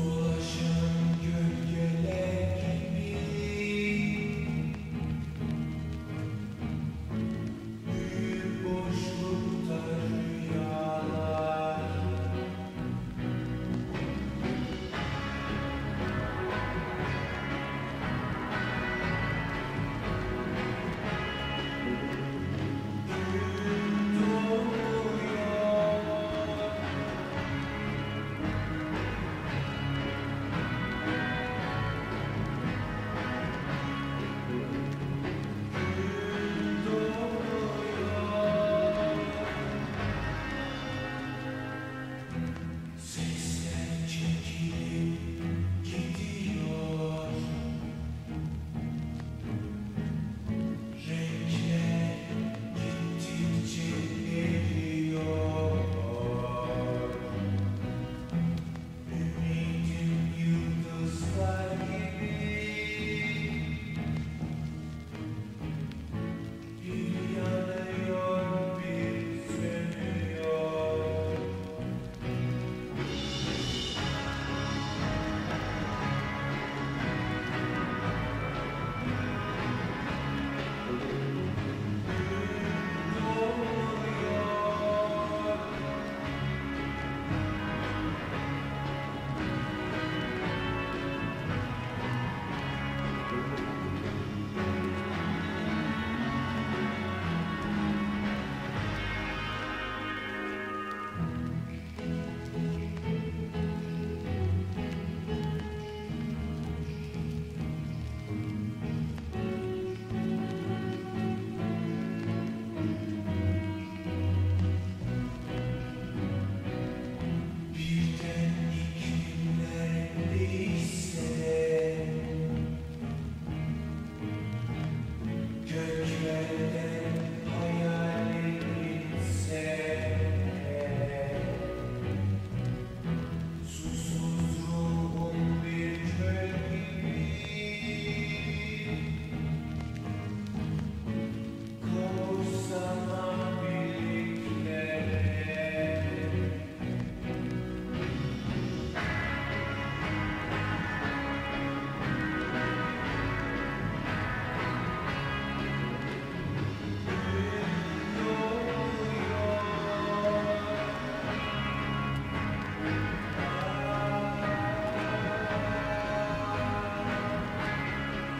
说。 0.00 0.29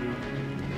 Música 0.00 0.69